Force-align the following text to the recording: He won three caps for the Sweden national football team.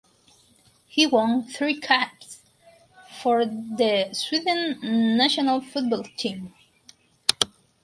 He 0.87 1.05
won 1.05 1.43
three 1.43 1.79
caps 1.79 2.39
for 3.21 3.45
the 3.45 4.09
Sweden 4.13 4.79
national 5.15 5.61
football 5.61 6.05
team. 6.17 6.55